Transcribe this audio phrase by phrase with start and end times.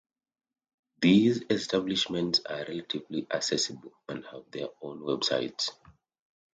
[0.99, 5.69] These establishments are relatively accessible and have their own websites.